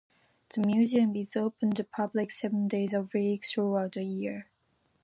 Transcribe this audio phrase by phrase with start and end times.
[0.49, 4.47] The museum is open to the public seven days a week throughout the year.